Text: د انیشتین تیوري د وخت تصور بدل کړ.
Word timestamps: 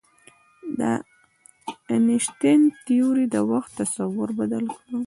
د 0.79 0.81
انیشتین 1.93 2.61
تیوري 2.85 3.25
د 3.33 3.35
وخت 3.51 3.71
تصور 3.81 4.29
بدل 4.39 4.65
کړ. 4.77 4.89